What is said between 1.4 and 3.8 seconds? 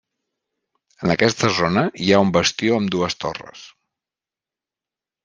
zona hi ha un bastió amb dues torres.